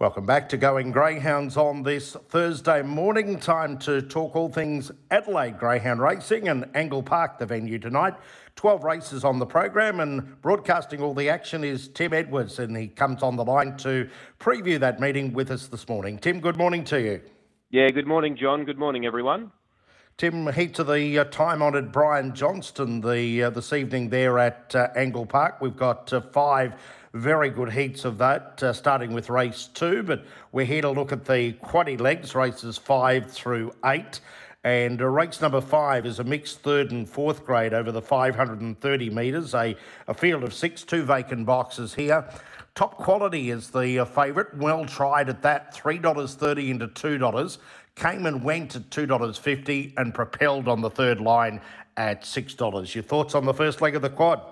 Welcome 0.00 0.26
back 0.26 0.48
to 0.50 0.56
Going 0.56 0.92
Greyhounds 0.92 1.56
on 1.56 1.82
this 1.82 2.12
Thursday 2.28 2.82
morning. 2.82 3.36
Time 3.36 3.76
to 3.78 4.00
talk 4.00 4.36
all 4.36 4.48
things 4.48 4.92
Adelaide 5.10 5.58
Greyhound 5.58 6.00
Racing 6.00 6.46
and 6.46 6.70
Angle 6.76 7.02
Park, 7.02 7.36
the 7.38 7.46
venue 7.46 7.80
tonight. 7.80 8.14
12 8.54 8.84
races 8.84 9.24
on 9.24 9.40
the 9.40 9.46
program 9.46 9.98
and 9.98 10.40
broadcasting 10.40 11.02
all 11.02 11.14
the 11.14 11.28
action 11.28 11.64
is 11.64 11.88
Tim 11.88 12.12
Edwards 12.12 12.60
and 12.60 12.76
he 12.76 12.86
comes 12.86 13.24
on 13.24 13.34
the 13.34 13.44
line 13.44 13.76
to 13.78 14.08
preview 14.38 14.78
that 14.78 15.00
meeting 15.00 15.32
with 15.32 15.50
us 15.50 15.66
this 15.66 15.88
morning. 15.88 16.16
Tim, 16.16 16.38
good 16.38 16.56
morning 16.56 16.84
to 16.84 17.00
you. 17.00 17.20
Yeah, 17.70 17.90
good 17.90 18.06
morning, 18.06 18.36
John. 18.36 18.64
Good 18.64 18.78
morning, 18.78 19.04
everyone. 19.04 19.50
Tim, 20.16 20.52
heat 20.52 20.74
to 20.74 20.84
the 20.84 21.18
uh, 21.18 21.24
time-honoured 21.24 21.90
Brian 21.90 22.36
Johnston 22.36 23.00
the 23.00 23.42
uh, 23.42 23.50
this 23.50 23.72
evening 23.72 24.10
there 24.10 24.38
at 24.38 24.76
uh, 24.76 24.90
Angle 24.94 25.26
Park. 25.26 25.60
We've 25.60 25.76
got 25.76 26.12
uh, 26.12 26.20
five 26.20 26.74
very 27.14 27.50
good 27.50 27.72
heats 27.72 28.04
of 28.04 28.18
that, 28.18 28.62
uh, 28.62 28.72
starting 28.72 29.12
with 29.12 29.30
race 29.30 29.68
two. 29.72 30.02
But 30.02 30.24
we're 30.52 30.66
here 30.66 30.82
to 30.82 30.90
look 30.90 31.12
at 31.12 31.24
the 31.24 31.54
quaddy 31.54 31.98
legs, 32.00 32.34
races 32.34 32.78
five 32.78 33.30
through 33.30 33.72
eight. 33.84 34.20
And 34.64 35.00
uh, 35.00 35.06
race 35.06 35.40
number 35.40 35.60
five 35.60 36.04
is 36.04 36.18
a 36.18 36.24
mixed 36.24 36.60
third 36.60 36.90
and 36.90 37.08
fourth 37.08 37.44
grade 37.44 37.72
over 37.72 37.92
the 37.92 38.02
530 38.02 39.10
metres, 39.10 39.54
a, 39.54 39.76
a 40.08 40.14
field 40.14 40.42
of 40.42 40.52
six, 40.52 40.82
two 40.82 41.04
vacant 41.04 41.46
boxes 41.46 41.94
here. 41.94 42.28
Top 42.74 42.96
quality 42.96 43.50
is 43.50 43.70
the 43.70 44.00
uh, 44.00 44.04
favourite, 44.04 44.54
well 44.56 44.84
tried 44.84 45.28
at 45.28 45.42
that, 45.42 45.74
$3.30 45.74 46.68
into 46.68 46.88
$2. 46.88 47.58
Came 47.94 48.26
and 48.26 48.44
went 48.44 48.76
at 48.76 48.90
$2.50 48.90 49.94
and 49.96 50.14
propelled 50.14 50.68
on 50.68 50.80
the 50.80 50.90
third 50.90 51.20
line 51.20 51.60
at 51.96 52.22
$6. 52.22 52.94
Your 52.94 53.02
thoughts 53.04 53.34
on 53.34 53.44
the 53.44 53.54
first 53.54 53.80
leg 53.80 53.96
of 53.96 54.02
the 54.02 54.10
quad? 54.10 54.42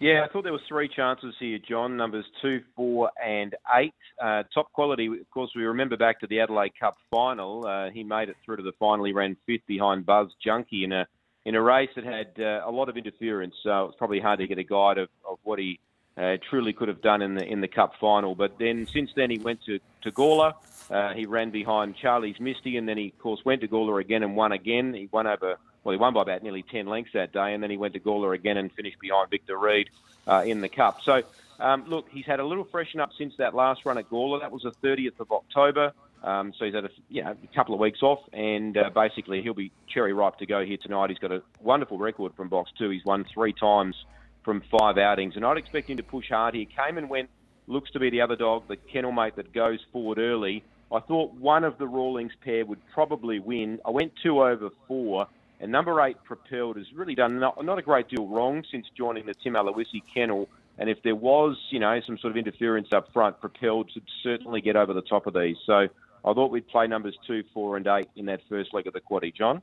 Yeah, 0.00 0.24
I 0.24 0.32
thought 0.32 0.44
there 0.44 0.52
was 0.52 0.62
three 0.66 0.88
chances 0.88 1.34
here, 1.38 1.58
John. 1.58 1.98
Numbers 1.98 2.24
two, 2.40 2.62
four, 2.74 3.10
and 3.22 3.54
eight. 3.76 3.92
Uh, 4.20 4.44
top 4.52 4.72
quality. 4.72 5.08
Of 5.08 5.30
course, 5.30 5.50
we 5.54 5.62
remember 5.62 5.98
back 5.98 6.20
to 6.20 6.26
the 6.26 6.40
Adelaide 6.40 6.72
Cup 6.80 6.96
final. 7.10 7.66
Uh, 7.66 7.90
he 7.90 8.02
made 8.02 8.30
it 8.30 8.36
through 8.42 8.56
to 8.56 8.62
the 8.62 8.72
final. 8.78 9.04
He 9.04 9.12
ran 9.12 9.36
fifth 9.44 9.66
behind 9.66 10.06
Buzz 10.06 10.28
Junkie 10.42 10.84
in 10.84 10.92
a 10.92 11.06
in 11.44 11.54
a 11.54 11.60
race 11.60 11.90
that 11.96 12.04
had 12.04 12.32
uh, 12.38 12.62
a 12.64 12.70
lot 12.70 12.88
of 12.88 12.96
interference. 12.96 13.54
So 13.62 13.70
it 13.70 13.86
was 13.88 13.94
probably 13.98 14.20
hard 14.20 14.38
to 14.38 14.46
get 14.46 14.58
a 14.58 14.64
guide 14.64 14.96
of, 14.96 15.10
of 15.28 15.38
what 15.42 15.58
he 15.58 15.78
uh, 16.16 16.38
truly 16.48 16.72
could 16.72 16.88
have 16.88 17.02
done 17.02 17.20
in 17.20 17.34
the 17.34 17.44
in 17.44 17.60
the 17.60 17.68
Cup 17.68 17.92
final. 18.00 18.34
But 18.34 18.58
then 18.58 18.86
since 18.86 19.10
then 19.14 19.28
he 19.28 19.38
went 19.38 19.62
to 19.66 19.80
to 20.00 20.10
Gawler. 20.10 20.54
Uh, 20.90 21.12
he 21.12 21.26
ran 21.26 21.50
behind 21.50 21.94
Charlie's 21.94 22.40
Misty, 22.40 22.78
and 22.78 22.88
then 22.88 22.96
he 22.96 23.08
of 23.08 23.18
course 23.18 23.44
went 23.44 23.60
to 23.60 23.68
Gawler 23.68 24.00
again 24.00 24.22
and 24.22 24.34
won 24.34 24.52
again. 24.52 24.94
He 24.94 25.10
won 25.12 25.26
over 25.26 25.58
well, 25.84 25.92
he 25.92 25.98
won 25.98 26.14
by 26.14 26.22
about 26.22 26.42
nearly 26.42 26.62
10 26.62 26.86
lengths 26.86 27.12
that 27.14 27.32
day, 27.32 27.54
and 27.54 27.62
then 27.62 27.70
he 27.70 27.76
went 27.76 27.94
to 27.94 28.00
Gawler 28.00 28.34
again 28.34 28.56
and 28.56 28.70
finished 28.72 28.98
behind 29.00 29.30
Victor 29.30 29.56
Reed 29.56 29.88
uh, 30.26 30.42
in 30.46 30.60
the 30.60 30.68
Cup. 30.68 31.00
So, 31.02 31.22
um, 31.58 31.84
look, 31.86 32.08
he's 32.10 32.26
had 32.26 32.40
a 32.40 32.44
little 32.44 32.64
freshen 32.64 33.00
up 33.00 33.10
since 33.16 33.34
that 33.38 33.54
last 33.54 33.84
run 33.84 33.98
at 33.98 34.10
Gawler. 34.10 34.40
That 34.40 34.52
was 34.52 34.62
the 34.62 34.72
30th 34.86 35.20
of 35.20 35.32
October. 35.32 35.92
Um, 36.22 36.52
so 36.58 36.66
he's 36.66 36.74
had 36.74 36.84
a, 36.84 36.90
you 37.08 37.24
know, 37.24 37.34
couple 37.54 37.74
of 37.74 37.80
weeks 37.80 38.02
off, 38.02 38.20
and 38.32 38.76
uh, 38.76 38.90
basically 38.90 39.40
he'll 39.42 39.54
be 39.54 39.72
cherry 39.88 40.12
ripe 40.12 40.36
to 40.38 40.46
go 40.46 40.64
here 40.64 40.76
tonight. 40.76 41.08
He's 41.08 41.18
got 41.18 41.32
a 41.32 41.42
wonderful 41.60 41.98
record 41.98 42.34
from 42.34 42.48
box 42.48 42.70
two. 42.78 42.90
He's 42.90 43.04
won 43.04 43.24
three 43.32 43.54
times 43.54 43.96
from 44.44 44.62
five 44.78 44.98
outings, 44.98 45.36
and 45.36 45.44
I'd 45.44 45.56
expect 45.56 45.88
him 45.88 45.96
to 45.96 46.02
push 46.02 46.28
hard. 46.28 46.54
He 46.54 46.66
came 46.66 46.98
and 46.98 47.08
went, 47.08 47.30
looks 47.66 47.90
to 47.92 48.00
be 48.00 48.10
the 48.10 48.20
other 48.20 48.36
dog, 48.36 48.68
the 48.68 48.76
kennel 48.76 49.12
mate 49.12 49.36
that 49.36 49.52
goes 49.52 49.80
forward 49.92 50.18
early. 50.18 50.62
I 50.92 51.00
thought 51.00 51.34
one 51.34 51.64
of 51.64 51.78
the 51.78 51.86
Rawlings 51.86 52.32
pair 52.44 52.66
would 52.66 52.80
probably 52.92 53.38
win. 53.38 53.78
I 53.86 53.90
went 53.90 54.12
two 54.22 54.42
over 54.42 54.70
four. 54.88 55.26
And 55.60 55.70
number 55.70 56.00
eight, 56.00 56.16
Propelled, 56.24 56.76
has 56.76 56.86
really 56.94 57.14
done 57.14 57.38
not, 57.38 57.62
not 57.64 57.78
a 57.78 57.82
great 57.82 58.08
deal 58.08 58.26
wrong 58.26 58.64
since 58.70 58.86
joining 58.96 59.26
the 59.26 59.34
Tim 59.34 59.54
Aloisi 59.54 60.02
kennel. 60.12 60.48
And 60.78 60.88
if 60.88 61.02
there 61.02 61.14
was, 61.14 61.58
you 61.70 61.78
know, 61.78 62.00
some 62.06 62.16
sort 62.18 62.30
of 62.30 62.38
interference 62.38 62.88
up 62.92 63.12
front, 63.12 63.38
Propelled 63.40 63.90
should 63.92 64.04
certainly 64.22 64.62
get 64.62 64.76
over 64.76 64.94
the 64.94 65.02
top 65.02 65.26
of 65.26 65.34
these. 65.34 65.56
So 65.66 65.88
I 66.24 66.32
thought 66.32 66.50
we'd 66.50 66.68
play 66.68 66.86
numbers 66.86 67.18
two, 67.26 67.44
four, 67.52 67.76
and 67.76 67.86
eight 67.86 68.08
in 68.16 68.24
that 68.26 68.40
first 68.48 68.72
leg 68.72 68.86
of 68.86 68.94
the 68.94 69.00
quaddy, 69.00 69.34
John. 69.34 69.60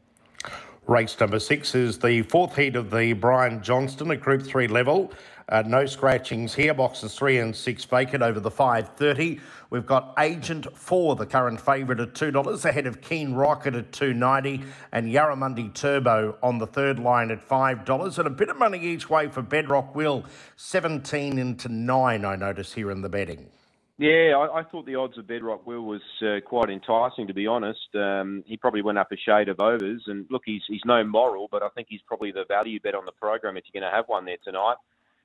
Race 0.86 1.20
number 1.20 1.40
six 1.40 1.76
is 1.76 2.00
the 2.00 2.22
fourth 2.24 2.56
heat 2.56 2.76
of 2.76 2.92
the 2.92 3.14
Brian 3.14 3.62
Johnston 3.62 4.12
at 4.12 4.22
Group 4.22 4.44
3 4.44 4.68
level. 4.68 5.12
Uh, 5.50 5.64
no 5.66 5.86
scratchings 5.86 6.54
here. 6.54 6.74
Boxes 6.74 7.14
three 7.16 7.40
and 7.40 7.56
six 7.56 7.86
vacant 7.86 8.22
over 8.22 8.40
the 8.40 8.52
530. 8.52 9.40
We've 9.70 9.86
got 9.86 10.14
Agent 10.20 10.68
4, 10.78 11.16
the 11.16 11.26
current 11.26 11.62
favourite 11.62 12.02
at 12.02 12.14
$2, 12.14 12.66
ahead 12.66 12.86
of 12.86 13.02
Keen 13.02 13.34
Rocket 13.34 13.74
at 13.76 13.94
290 13.94 14.66
and 14.92 15.08
Yarramundi 15.08 15.74
Turbo 15.74 16.38
on 16.44 16.58
the 16.58 16.68
third 16.68 17.00
line 17.00 17.32
at 17.32 17.48
$5. 17.48 18.18
And 18.18 18.28
a 18.28 18.30
bit 18.30 18.50
of 18.50 18.58
money 18.58 18.80
each 18.80 19.10
way 19.10 19.28
for 19.30 19.42
Bedrock 19.42 19.96
Will, 19.96 20.26
17 20.58 21.38
into 21.38 21.70
9, 21.70 22.26
I 22.26 22.36
notice 22.36 22.74
here 22.74 22.92
in 22.92 23.02
the 23.02 23.10
betting. 23.10 23.50
Yeah, 23.98 24.36
I, 24.38 24.60
I, 24.60 24.64
thought 24.64 24.86
the 24.86 24.96
odds 24.96 25.18
of 25.18 25.28
Bedrock 25.28 25.66
Will 25.66 25.82
was 25.82 26.02
uh, 26.22 26.40
quite 26.46 26.70
enticing, 26.70 27.26
to 27.28 27.34
be 27.34 27.48
honest. 27.48 27.96
Um, 27.96 28.44
he 28.46 28.56
probably 28.56 28.84
went 28.84 29.00
up 29.00 29.12
a 29.12 29.18
shade 29.18 29.50
of 29.50 29.60
overs, 29.60 30.04
and 30.06 30.28
look, 30.30 30.44
he's 30.46 30.62
he's 30.68 30.84
no 30.86 31.04
moral, 31.04 31.48
but 31.52 31.64
I 31.64 31.70
think 31.70 31.88
he's 31.90 32.02
probably 32.06 32.32
the 32.32 32.46
value 32.48 32.80
bet 32.80 32.94
on 32.94 33.06
the 33.06 33.12
program 33.12 33.58
if 33.58 33.64
you're 33.66 33.82
going 33.82 33.92
to 33.92 33.96
have 33.96 34.08
one 34.08 34.26
there 34.26 34.38
tonight. 34.44 34.76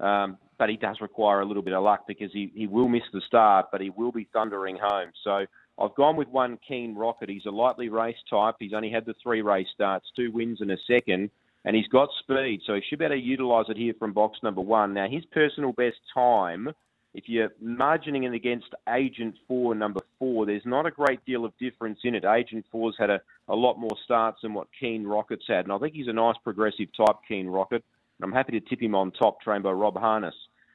Um, 0.01 0.39
but 0.59 0.69
he 0.69 0.77
does 0.77 1.01
require 1.01 1.41
a 1.41 1.45
little 1.45 1.63
bit 1.63 1.75
of 1.75 1.83
luck 1.83 2.07
because 2.07 2.33
he, 2.33 2.53
he 2.55 2.67
will 2.67 2.89
miss 2.89 3.03
the 3.13 3.21
start, 3.27 3.67
but 3.73 3.81
he 3.81 3.91
will 3.91 4.13
be 4.13 4.29
thundering 4.33 4.79
home. 4.81 5.11
So 5.25 5.47
I've 5.79 5.95
gone 5.97 6.17
with 6.17 6.29
one 6.29 6.59
Keen 6.67 6.95
Rocket. 6.95 7.29
He's 7.29 7.47
a 7.47 7.51
lightly 7.51 7.89
race 7.89 8.17
type. 8.31 8.57
He's 8.59 8.73
only 8.73 8.91
had 8.91 9.05
the 9.05 9.15
three 9.23 9.43
race 9.43 9.69
starts, 9.75 10.07
two 10.15 10.31
wins 10.31 10.61
and 10.61 10.71
a 10.71 10.77
second, 10.87 11.31
and 11.65 11.75
he's 11.75 11.89
got 11.89 12.09
speed. 12.21 12.61
So 12.67 12.75
he 12.75 12.83
should 12.89 12.99
be 12.99 13.05
able 13.05 13.17
to 13.17 13.21
utilise 13.21 13.67
it 13.69 13.77
here 13.77 13.95
from 13.99 14.13
box 14.13 14.39
number 14.43 14.61
one. 14.61 14.95
Now, 14.95 15.09
his 15.09 15.25
personal 15.27 15.73
best 15.73 15.99
time 16.15 16.73
if 17.15 17.25
you're 17.29 17.51
margining 17.63 18.27
it 18.27 18.35
against 18.35 18.75
Agent 18.89 19.35
4, 19.47 19.75
number 19.75 20.01
4, 20.19 20.47
there's 20.47 20.65
not 20.65 20.87
a 20.87 20.91
great 20.91 21.25
deal 21.27 21.45
of 21.45 21.57
difference 21.59 21.99
in 22.05 22.15
it. 22.15 22.25
Agent 22.25 22.65
4's 22.73 22.97
had 22.99 23.11
a, 23.11 23.21
a 23.49 23.55
lot 23.55 23.79
more 23.79 23.97
starts 24.05 24.41
than 24.43 24.55
what 24.55 24.69
Keen 24.79 25.05
Rocket's 25.05 25.45
had, 25.47 25.67
and 25.67 25.73
I 25.73 25.79
think 25.79 25.95
he's 25.95 26.09
a 26.09 26.13
nice 26.13 26.37
progressive 26.43 26.89
type, 26.97 27.17
Keen 27.29 27.49
Rocket. 27.49 27.85
I'm 28.25 28.33
happy 28.33 28.59
to 28.59 28.61
tip 28.61 28.81
him 28.81 28.95
on 28.95 29.11
top, 29.13 29.41
trained 29.41 29.63
by 29.63 29.73
Rob 29.73 29.97
Harness. 29.97 30.35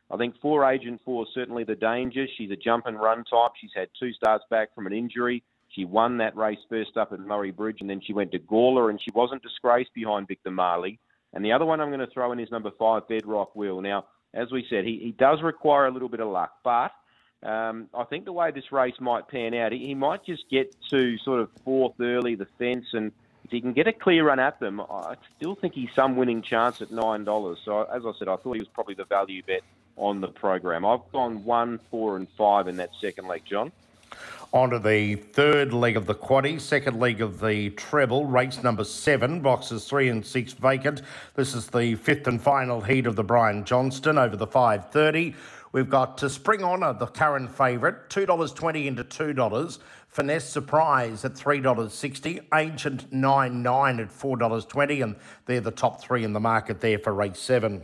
I 0.10 0.18
think 0.18 0.36
4 0.42 0.72
Agent 0.72 1.02
4 1.04 1.24
is 1.24 1.30
certainly 1.34 1.64
the 1.64 1.76
danger. 1.76 2.26
She's 2.38 2.52
a 2.52 2.56
jump 2.56 2.86
and 2.86 3.00
run 3.00 3.24
type. 3.26 3.52
She's 3.60 3.72
had 3.76 3.90
two 4.00 4.14
starts 4.14 4.46
back 4.50 4.74
from 4.74 4.88
an 4.88 4.94
injury. 4.94 5.44
She 5.70 5.84
won 5.84 6.18
that 6.18 6.36
race 6.38 6.60
first 6.70 6.96
up 6.96 7.12
at 7.12 7.20
Murray 7.20 7.52
Bridge, 7.52 7.78
and 7.82 7.90
then 7.90 8.02
she 8.06 8.14
went 8.14 8.32
to 8.32 8.40
Gawler, 8.40 8.90
and 8.90 9.00
she 9.02 9.12
wasn't 9.14 9.44
disgraced 9.44 9.94
behind 9.94 10.28
Victor 10.28 10.52
Marley. 10.52 11.00
And 11.34 11.44
the 11.44 11.52
other 11.52 11.66
one 11.66 11.82
I'm 11.82 11.90
going 11.90 12.00
to 12.00 12.14
throw 12.14 12.32
in 12.32 12.40
is 12.40 12.50
number 12.52 12.72
five, 12.80 13.08
Bedrock 13.08 13.56
Will. 13.56 13.82
Now, 13.82 14.06
as 14.34 14.50
we 14.52 14.66
said, 14.70 14.86
he, 14.86 15.00
he 15.04 15.12
does 15.12 15.42
require 15.44 15.88
a 15.88 15.92
little 15.92 16.10
bit 16.10 16.22
of 16.22 16.30
luck, 16.30 16.52
but 16.64 16.92
um, 17.44 17.90
I 17.94 18.06
think 18.06 18.26
the 18.26 18.34
way 18.34 18.52
this 18.52 18.72
race 18.72 18.96
might 19.00 19.28
pan 19.28 19.54
out, 19.54 19.72
he, 19.72 19.80
he 19.80 19.94
might 19.94 20.26
just 20.26 20.44
get 20.50 20.74
to 20.90 21.18
sort 21.20 21.42
of 21.42 21.50
fourth 21.64 22.00
early, 22.00 22.36
the 22.36 22.48
fence, 22.58 22.86
and 22.94 23.12
if 23.48 23.52
he 23.52 23.62
can 23.62 23.72
get 23.72 23.88
a 23.88 23.94
clear 23.94 24.26
run 24.26 24.40
at 24.40 24.60
them, 24.60 24.82
I 24.82 25.16
still 25.38 25.56
think 25.56 25.74
he's 25.74 25.90
some 25.96 26.18
winning 26.18 26.42
chance 26.42 26.82
at 26.82 26.92
nine 26.92 27.24
dollars. 27.24 27.60
So 27.64 27.84
as 27.84 28.06
I 28.06 28.12
said, 28.20 28.28
I 28.28 28.36
thought 28.36 28.54
he 28.54 28.60
was 28.60 28.68
probably 28.68 28.94
the 28.94 29.06
value 29.06 29.42
bet 29.42 29.62
on 29.96 30.20
the 30.20 30.28
program. 30.28 30.86
I've 30.86 31.10
gone 31.14 31.46
one, 31.46 31.80
four, 31.90 32.18
and 32.18 32.28
five 32.38 32.68
in 32.68 32.76
that 32.76 32.90
second 33.00 33.26
leg, 33.28 33.44
John. 33.46 33.72
On 34.52 34.70
to 34.72 34.80
the 34.80 35.16
third 35.16 35.72
leg 35.72 35.96
of 35.96 36.08
the 36.08 36.16
quaddy, 36.16 36.60
second 36.60 37.00
leg 37.00 37.22
of 37.22 37.40
the 37.40 37.70
treble, 37.72 38.26
race 38.26 38.62
number 38.64 38.84
seven, 38.84 39.40
boxes 39.40 39.86
three 39.86 40.10
and 40.10 40.26
six 40.26 40.52
vacant. 40.52 41.02
This 41.36 41.54
is 41.54 41.68
the 41.68 41.96
fifth 41.96 42.28
and 42.28 42.42
final 42.42 42.82
heat 42.82 43.08
of 43.08 43.16
the 43.16 43.24
Brian 43.24 43.64
Johnston 43.64 44.18
over 44.18 44.36
the 44.36 44.48
530. 44.48 45.36
We've 45.72 45.90
got 45.90 46.18
to 46.20 46.30
Spring 46.30 46.64
Honour, 46.64 46.88
uh, 46.88 46.94
the 46.94 47.08
current 47.08 47.52
favourite, 47.52 48.10
$2.20 48.10 48.86
into 48.86 49.04
$2. 49.04 49.80
Finesse 50.18 50.50
Surprise 50.50 51.24
at 51.26 51.34
$3.60. 51.34 52.48
Agent 52.52 53.14
99 53.14 54.00
at 54.00 54.10
$4.20. 54.10 55.04
And 55.04 55.16
they're 55.46 55.62
the 55.62 55.70
top 55.70 56.02
three 56.02 56.24
in 56.24 56.34
the 56.34 56.40
market 56.40 56.82
there 56.82 56.98
for 56.98 57.14
race 57.14 57.38
seven. 57.38 57.84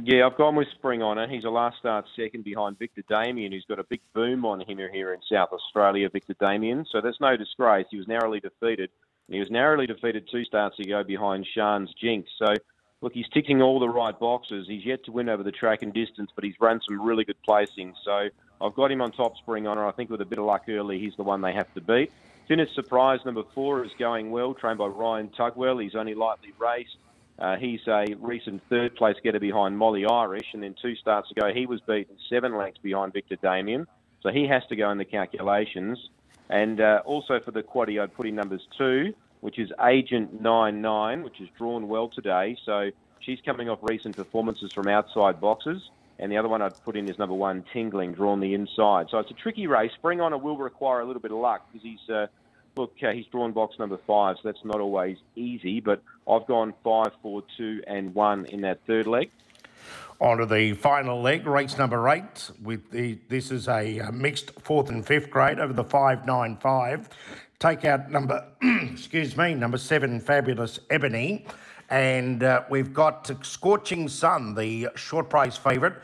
Yeah, 0.00 0.26
I've 0.26 0.38
gone 0.38 0.54
with 0.54 0.68
Spring 0.76 1.02
Honour. 1.02 1.26
He's 1.26 1.42
a 1.42 1.50
last 1.50 1.78
start 1.78 2.04
second 2.14 2.44
behind 2.44 2.78
Victor 2.78 3.02
Damien, 3.08 3.50
who's 3.50 3.64
got 3.68 3.80
a 3.80 3.84
big 3.84 4.00
boom 4.14 4.44
on 4.44 4.60
him 4.60 4.78
here 4.78 5.12
in 5.12 5.18
South 5.28 5.48
Australia, 5.52 6.08
Victor 6.08 6.36
Damien. 6.38 6.86
So 6.88 7.00
that's 7.00 7.20
no 7.20 7.36
disgrace. 7.36 7.86
He 7.90 7.96
was 7.96 8.06
narrowly 8.06 8.38
defeated. 8.38 8.90
He 9.28 9.40
was 9.40 9.50
narrowly 9.50 9.88
defeated 9.88 10.28
two 10.30 10.44
starts 10.44 10.78
ago 10.78 11.02
behind 11.02 11.44
Shan's 11.52 11.92
Jinx. 12.00 12.30
So, 12.38 12.54
look, 13.00 13.12
he's 13.12 13.28
ticking 13.34 13.60
all 13.60 13.80
the 13.80 13.88
right 13.88 14.16
boxes. 14.18 14.66
He's 14.68 14.86
yet 14.86 15.04
to 15.06 15.10
win 15.10 15.28
over 15.28 15.42
the 15.42 15.50
track 15.50 15.82
and 15.82 15.92
distance, 15.92 16.30
but 16.36 16.44
he's 16.44 16.54
run 16.60 16.80
some 16.88 17.02
really 17.02 17.24
good 17.24 17.38
placings. 17.46 17.94
So 18.04 18.28
I've 18.62 18.74
got 18.74 18.92
him 18.92 19.02
on 19.02 19.12
top 19.12 19.36
Spring 19.38 19.66
Honour. 19.66 19.86
I 19.86 19.92
think 19.92 20.08
with 20.08 20.20
a 20.20 20.24
bit 20.24 20.38
of 20.38 20.44
luck 20.44 20.64
early, 20.68 20.98
he's 20.98 21.16
the 21.16 21.24
one 21.24 21.40
they 21.40 21.52
have 21.52 21.72
to 21.74 21.80
beat. 21.80 22.12
Finished 22.46 22.74
Surprise 22.74 23.20
number 23.24 23.42
four 23.54 23.84
is 23.84 23.90
going 23.98 24.30
well, 24.30 24.54
trained 24.54 24.78
by 24.78 24.86
Ryan 24.86 25.28
Tugwell. 25.36 25.82
He's 25.82 25.94
only 25.94 26.14
lightly 26.14 26.52
raced. 26.58 26.96
Uh, 27.38 27.56
he's 27.56 27.80
a 27.88 28.14
recent 28.20 28.62
third 28.68 28.94
place 28.94 29.16
getter 29.22 29.40
behind 29.40 29.76
Molly 29.76 30.06
Irish, 30.06 30.46
and 30.52 30.62
then 30.62 30.74
two 30.80 30.94
starts 30.94 31.30
ago 31.30 31.52
he 31.52 31.66
was 31.66 31.80
beaten 31.80 32.16
seven 32.28 32.56
lengths 32.56 32.78
behind 32.82 33.12
Victor 33.12 33.36
Damien, 33.36 33.86
so 34.22 34.30
he 34.30 34.46
has 34.46 34.62
to 34.68 34.76
go 34.76 34.90
in 34.90 34.98
the 34.98 35.04
calculations. 35.04 35.98
And 36.50 36.80
uh, 36.80 37.02
also 37.04 37.40
for 37.40 37.50
the 37.50 37.62
quaddy, 37.62 38.00
I'd 38.00 38.14
put 38.14 38.26
in 38.26 38.34
numbers 38.34 38.66
two, 38.76 39.14
which 39.40 39.58
is 39.58 39.72
Agent 39.82 40.40
99, 40.40 41.22
which 41.22 41.40
is 41.40 41.48
drawn 41.56 41.88
well 41.88 42.08
today. 42.08 42.56
So 42.64 42.90
she's 43.20 43.40
coming 43.44 43.68
off 43.68 43.78
recent 43.82 44.14
performances 44.14 44.72
from 44.72 44.86
outside 44.88 45.40
boxes. 45.40 45.90
And 46.18 46.30
the 46.30 46.36
other 46.36 46.48
one 46.48 46.62
I'd 46.62 46.82
put 46.84 46.96
in 46.96 47.08
is 47.08 47.18
number 47.18 47.34
one, 47.34 47.64
Tingling, 47.72 48.14
drawn 48.14 48.40
the 48.40 48.54
inside. 48.54 49.06
So 49.10 49.18
it's 49.18 49.30
a 49.30 49.34
tricky 49.34 49.66
race. 49.66 49.92
Bring 50.00 50.20
on 50.20 50.40
will 50.42 50.56
require 50.56 51.00
a 51.00 51.04
little 51.04 51.22
bit 51.22 51.32
of 51.32 51.38
luck 51.38 51.66
because 51.70 51.82
he's 51.82 52.14
uh, 52.14 52.26
look 52.76 52.94
uh, 53.02 53.10
he's 53.10 53.26
drawn 53.26 53.52
box 53.52 53.78
number 53.78 53.98
five, 54.06 54.36
so 54.36 54.42
that's 54.44 54.64
not 54.64 54.80
always 54.80 55.18
easy. 55.36 55.80
But 55.80 56.02
I've 56.28 56.46
gone 56.46 56.74
five, 56.84 57.12
four, 57.22 57.42
two, 57.56 57.82
and 57.86 58.14
one 58.14 58.46
in 58.46 58.60
that 58.62 58.80
third 58.86 59.06
leg. 59.06 59.30
On 60.20 60.38
to 60.38 60.46
the 60.46 60.74
final 60.74 61.20
leg, 61.20 61.46
race 61.46 61.76
number 61.76 62.08
eight. 62.08 62.50
With 62.62 62.90
the 62.90 63.18
this 63.28 63.50
is 63.50 63.68
a 63.68 64.00
uh, 64.00 64.12
mixed 64.12 64.52
fourth 64.60 64.88
and 64.88 65.04
fifth 65.04 65.30
grade 65.30 65.58
over 65.58 65.72
the 65.72 65.84
five 65.84 66.26
nine 66.26 66.56
five. 66.56 67.08
Take 67.58 67.84
out 67.84 68.10
number 68.10 68.46
excuse 68.62 69.36
me 69.36 69.54
number 69.54 69.78
seven, 69.78 70.20
fabulous 70.20 70.78
ebony. 70.90 71.46
And 71.92 72.42
uh, 72.42 72.64
we've 72.70 72.94
got 72.94 73.30
Scorching 73.44 74.08
Sun, 74.08 74.54
the 74.54 74.88
short 74.96 75.28
price 75.28 75.58
favourite, 75.58 75.96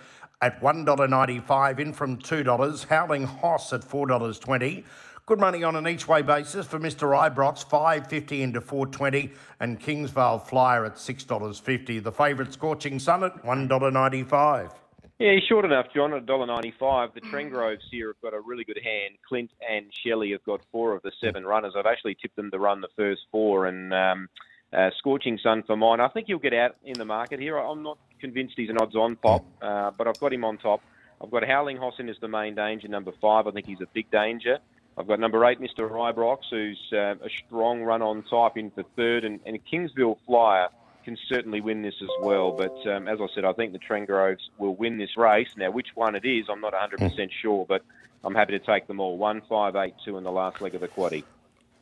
at 0.43 0.61
$1.95 0.61 1.81
in 1.81 1.94
from 1.94 2.19
$2. 2.19 2.87
Howling 2.87 3.25
Hoss 3.25 3.73
at 3.73 3.81
$4.20. 3.81 4.85
Good 5.25 5.40
money 5.40 5.64
on 5.64 5.76
an 5.76 5.88
each 5.88 6.06
way 6.06 6.20
basis 6.20 6.67
for 6.67 6.79
Mr. 6.79 7.17
Ibrox, 7.17 7.64
550 7.64 8.43
into 8.43 8.61
420 8.61 9.32
and 9.61 9.81
Kingsvale 9.81 10.46
Flyer 10.46 10.85
at 10.85 10.96
$6.50. 10.96 12.02
The 12.02 12.12
favourite 12.12 12.52
Scorching 12.52 12.99
Sun 12.99 13.25
at 13.25 13.43
$1.95. 13.43 14.70
Yeah, 15.19 15.32
he's 15.32 15.43
short 15.49 15.64
enough, 15.64 15.87
John, 15.94 16.12
at 16.12 16.26
$1.95. 16.26 17.14
The 17.14 17.23
Trengroves 17.23 17.79
here 17.90 18.08
have 18.08 18.20
got 18.20 18.37
a 18.37 18.40
really 18.40 18.64
good 18.64 18.81
hand. 18.85 19.14
Clint 19.26 19.50
and 19.67 19.87
Shelley 20.05 20.32
have 20.32 20.44
got 20.44 20.61
four 20.70 20.94
of 20.94 21.02
the 21.02 21.12
seven 21.19 21.46
runners. 21.46 21.73
I've 21.79 21.87
actually 21.87 22.14
tipped 22.20 22.37
them 22.37 22.50
to 22.50 22.58
run 22.58 22.82
the 22.82 22.88
first 22.94 23.23
four, 23.32 23.67
and 23.67 23.94
um, 23.94 24.29
uh, 24.72 24.90
scorching 24.98 25.38
sun 25.42 25.62
for 25.62 25.76
mine. 25.76 26.00
I 26.00 26.08
think 26.08 26.26
he'll 26.26 26.38
get 26.38 26.54
out 26.54 26.76
in 26.84 26.98
the 26.98 27.04
market 27.04 27.40
here. 27.40 27.56
I'm 27.56 27.82
not 27.82 27.98
convinced 28.20 28.54
he's 28.56 28.70
an 28.70 28.78
odds-on 28.78 29.16
pop, 29.16 29.44
uh, 29.62 29.90
but 29.96 30.06
I've 30.06 30.18
got 30.18 30.32
him 30.32 30.44
on 30.44 30.58
top. 30.58 30.82
I've 31.22 31.30
got 31.30 31.46
Howling 31.46 31.78
Hossin 31.78 32.08
as 32.08 32.16
the 32.20 32.28
main 32.28 32.54
danger, 32.54 32.88
number 32.88 33.12
five. 33.20 33.46
I 33.46 33.50
think 33.50 33.66
he's 33.66 33.80
a 33.80 33.88
big 33.92 34.10
danger. 34.10 34.58
I've 34.96 35.06
got 35.06 35.20
number 35.20 35.44
eight, 35.44 35.60
Mr. 35.60 35.90
Ibrox, 35.90 36.38
who's 36.50 36.80
uh, 36.92 37.14
a 37.24 37.28
strong 37.46 37.82
run-on 37.82 38.24
type 38.24 38.56
in 38.56 38.70
for 38.70 38.82
third, 38.96 39.24
and, 39.24 39.40
and 39.46 39.58
Kingsville 39.64 40.16
Flyer 40.26 40.68
can 41.04 41.16
certainly 41.28 41.60
win 41.60 41.82
this 41.82 41.94
as 42.02 42.08
well. 42.20 42.52
But 42.52 42.76
um, 42.86 43.08
as 43.08 43.18
I 43.20 43.26
said, 43.34 43.44
I 43.44 43.52
think 43.52 43.72
the 43.72 43.78
Trengroves 43.78 44.50
will 44.58 44.74
win 44.74 44.98
this 44.98 45.16
race. 45.16 45.48
Now, 45.56 45.70
which 45.70 45.88
one 45.94 46.14
it 46.16 46.24
is, 46.24 46.46
I'm 46.50 46.60
not 46.60 46.74
100% 46.74 47.30
sure, 47.40 47.64
but 47.66 47.82
I'm 48.24 48.34
happy 48.34 48.58
to 48.58 48.64
take 48.64 48.86
them 48.86 49.00
all. 49.00 49.16
One, 49.16 49.40
five, 49.48 49.76
eight, 49.76 49.94
two 50.04 50.18
in 50.18 50.24
the 50.24 50.32
last 50.32 50.60
leg 50.60 50.74
of 50.74 50.80
the 50.80 50.88
quaddy. 50.88 51.24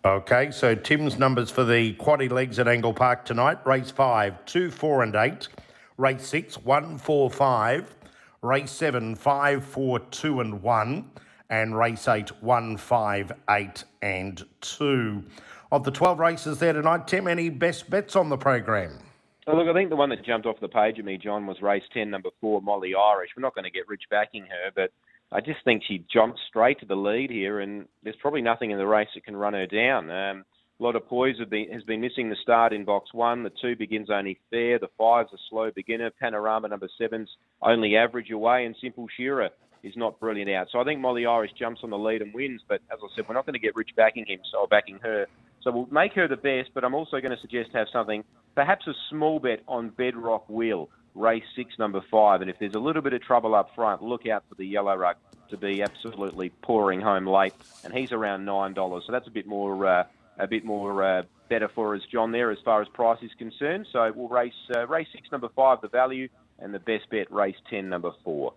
Okay, 0.06 0.52
so 0.52 0.76
Tim's 0.76 1.18
numbers 1.18 1.50
for 1.50 1.64
the 1.64 1.94
quaddy 1.94 2.30
legs 2.30 2.60
at 2.60 2.68
Angle 2.68 2.94
Park 2.94 3.24
tonight 3.24 3.58
race 3.66 3.90
five, 3.90 4.44
two, 4.44 4.70
four, 4.70 5.02
and 5.02 5.12
eight. 5.16 5.48
Race 5.96 6.24
six, 6.24 6.56
one, 6.56 6.96
four, 6.96 7.28
five. 7.28 7.92
Race 8.40 8.70
seven, 8.70 9.16
five, 9.16 9.64
four, 9.64 9.98
two, 9.98 10.40
and 10.40 10.62
one. 10.62 11.10
And 11.50 11.76
race 11.76 12.06
eight, 12.06 12.30
one, 12.40 12.76
five, 12.76 13.32
eight, 13.50 13.82
and 14.00 14.46
two. 14.60 15.24
Of 15.72 15.82
the 15.82 15.90
12 15.90 16.20
races 16.20 16.60
there 16.60 16.72
tonight, 16.72 17.08
Tim, 17.08 17.26
any 17.26 17.48
best 17.48 17.90
bets 17.90 18.14
on 18.14 18.28
the 18.28 18.36
program? 18.38 19.00
Oh, 19.48 19.56
look, 19.56 19.66
I 19.66 19.72
think 19.72 19.90
the 19.90 19.96
one 19.96 20.10
that 20.10 20.24
jumped 20.24 20.46
off 20.46 20.60
the 20.60 20.68
page 20.68 21.00
at 21.00 21.04
me, 21.04 21.18
John, 21.18 21.48
was 21.48 21.60
race 21.60 21.82
10, 21.92 22.10
number 22.10 22.30
four, 22.40 22.62
Molly 22.62 22.94
Irish. 22.94 23.30
We're 23.36 23.42
not 23.42 23.56
going 23.56 23.64
to 23.64 23.72
get 23.72 23.88
rich 23.88 24.04
backing 24.08 24.42
her, 24.42 24.70
but 24.72 24.92
I 25.32 25.40
just 25.40 25.58
think 25.64 25.82
she 25.86 26.04
jumped 26.12 26.38
straight 26.48 26.80
to 26.80 26.86
the 26.86 26.94
lead 26.94 27.30
here, 27.30 27.60
and 27.60 27.86
there's 28.02 28.16
probably 28.20 28.42
nothing 28.42 28.70
in 28.70 28.78
the 28.78 28.86
race 28.86 29.08
that 29.14 29.24
can 29.24 29.36
run 29.36 29.54
her 29.54 29.66
down. 29.66 30.10
Um, 30.10 30.44
a 30.78 30.82
lot 30.82 30.94
of 30.94 31.08
poise 31.08 31.36
been, 31.50 31.72
has 31.72 31.82
been 31.82 32.00
missing 32.00 32.28
the 32.28 32.36
start 32.42 32.72
in 32.72 32.84
box 32.84 33.12
one. 33.12 33.42
The 33.42 33.50
two 33.62 33.74
begins 33.76 34.08
only 34.10 34.38
fair. 34.50 34.78
The 34.78 34.88
five's 34.98 35.32
a 35.32 35.38
slow 35.48 35.70
beginner. 35.74 36.10
Panorama 36.20 36.68
number 36.68 36.88
seven's 36.98 37.30
only 37.62 37.96
average 37.96 38.30
away, 38.30 38.66
and 38.66 38.76
Simple 38.80 39.06
Shearer 39.16 39.50
is 39.82 39.94
not 39.96 40.20
brilliant 40.20 40.50
out. 40.50 40.68
So 40.70 40.80
I 40.80 40.84
think 40.84 41.00
Molly 41.00 41.26
Irish 41.26 41.52
jumps 41.58 41.80
on 41.82 41.90
the 41.90 41.98
lead 41.98 42.22
and 42.22 42.32
wins. 42.34 42.60
But 42.68 42.80
as 42.92 42.98
I 43.02 43.08
said, 43.16 43.24
we're 43.28 43.34
not 43.34 43.46
going 43.46 43.54
to 43.54 43.60
get 43.60 43.74
rich 43.74 43.90
backing 43.96 44.26
him, 44.26 44.40
so 44.52 44.66
backing 44.68 44.98
her. 45.02 45.26
So 45.62 45.72
we'll 45.72 45.88
make 45.90 46.12
her 46.12 46.28
the 46.28 46.36
best. 46.36 46.70
But 46.74 46.84
I'm 46.84 46.94
also 46.94 47.20
going 47.20 47.34
to 47.34 47.40
suggest 47.40 47.70
have 47.72 47.88
something, 47.92 48.22
perhaps 48.54 48.86
a 48.86 48.92
small 49.10 49.40
bet 49.40 49.60
on 49.66 49.90
Bedrock 49.90 50.44
Will 50.48 50.90
race 51.16 51.44
six, 51.54 51.78
number 51.78 52.02
five. 52.10 52.40
And 52.40 52.50
if 52.50 52.58
there's 52.58 52.74
a 52.74 52.80
little 52.80 53.02
bit 53.02 53.12
of 53.12 53.22
trouble 53.22 53.54
up 53.54 53.74
front, 53.74 54.02
look 54.02 54.26
out 54.26 54.44
for 54.48 54.54
the 54.54 54.66
yellow 54.66 54.94
rug 54.94 55.16
to 55.50 55.56
be 55.56 55.82
absolutely 55.82 56.50
pouring 56.62 57.00
home 57.00 57.26
late. 57.26 57.54
And 57.84 57.92
he's 57.92 58.12
around 58.12 58.44
nine 58.44 58.74
dollars, 58.74 59.04
so 59.06 59.12
that's 59.12 59.26
a 59.26 59.30
bit 59.30 59.46
more, 59.46 59.86
uh, 59.86 60.04
a 60.38 60.46
bit 60.46 60.64
more 60.64 61.02
uh, 61.02 61.22
better 61.48 61.68
for 61.68 61.94
us, 61.94 62.02
John. 62.10 62.32
There 62.32 62.50
as 62.50 62.58
far 62.64 62.82
as 62.82 62.88
price 62.88 63.22
is 63.22 63.32
concerned. 63.38 63.86
So 63.92 64.12
we'll 64.14 64.28
race 64.28 64.52
uh, 64.74 64.86
race 64.86 65.08
six, 65.12 65.30
number 65.32 65.48
five, 65.54 65.80
the 65.80 65.88
value, 65.88 66.28
and 66.58 66.74
the 66.74 66.80
best 66.80 67.08
bet 67.10 67.32
race 67.32 67.56
ten, 67.70 67.88
number 67.88 68.12
four. 68.22 68.52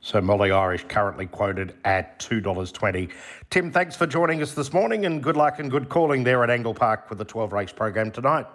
So 0.00 0.20
Molly 0.20 0.50
Irish 0.50 0.84
currently 0.88 1.26
quoted 1.26 1.74
at 1.84 2.18
$2.20. 2.20 3.10
Tim, 3.50 3.70
thanks 3.70 3.96
for 3.96 4.06
joining 4.06 4.42
us 4.42 4.52
this 4.52 4.72
morning 4.72 5.06
and 5.06 5.22
good 5.22 5.36
luck 5.36 5.58
and 5.58 5.70
good 5.70 5.88
calling 5.88 6.24
there 6.24 6.44
at 6.44 6.50
Angle 6.50 6.74
Park 6.74 7.08
with 7.08 7.18
the 7.18 7.24
12 7.24 7.52
race 7.52 7.72
program 7.72 8.10
tonight. 8.10 8.46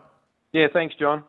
Yeah, 0.53 0.67
thanks, 0.71 0.95
John. 0.95 1.23